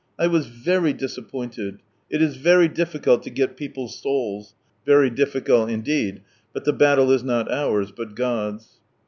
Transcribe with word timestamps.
I 0.17 0.25
was 0.25 0.47
very 0.47 0.93
disappointed. 0.93 1.77
It 2.09 2.23
is 2.23 2.35
very 2.37 2.67
difficult 2.67 3.21
to 3.21 3.29
get 3.29 3.55
people's 3.55 3.95
souls." 3.99 4.55
Very 4.83 5.11
difficult 5.11 5.69
indeed 5.69 6.21
I 6.21 6.21
But 6.53 6.65
the 6.65 6.73
battle 6.73 7.11
is 7.11 7.21
not 7.23 7.51
ours 7.51 7.91
but 7.95 8.15
God's. 8.15 8.79